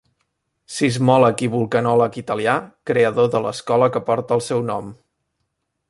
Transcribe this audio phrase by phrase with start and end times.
[0.75, 2.57] Sismòleg i vulcanòleg italià,
[2.91, 4.93] creador de l'escala que porta el seu nom.